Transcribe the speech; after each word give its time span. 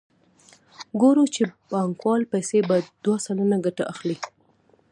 ګورو 1.01 1.23
چې 1.35 1.43
بانکوال 1.71 2.21
پیسې 2.33 2.59
په 2.69 2.75
دوه 3.03 3.17
سلنه 3.25 3.57
ګټه 3.65 3.83
اخلي 3.93 4.17